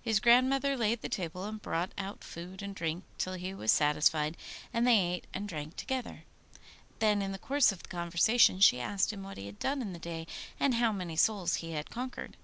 [0.00, 4.34] His grandmother laid the table, and brought out food and drink till he was satisfied,
[4.72, 6.24] and they ate and drank together.
[7.00, 9.92] Then in the course of the conversation she asked him what he had done in
[9.92, 10.26] the day,
[10.58, 12.38] and how many souls he had conquered.